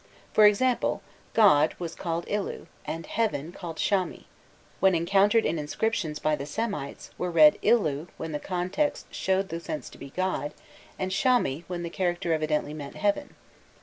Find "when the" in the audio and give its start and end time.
8.17-8.39, 11.67-11.91